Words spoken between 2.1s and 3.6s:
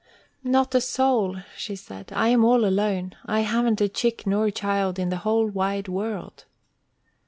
"I am all alone. I